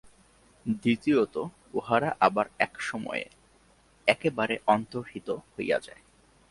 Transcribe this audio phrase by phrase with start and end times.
[0.75, 1.35] দ্বিতীয়ত
[1.73, 3.25] উহারা আবার একসময়ে
[4.07, 6.01] একেবারে অন্তর্হিত হইয়া যায়।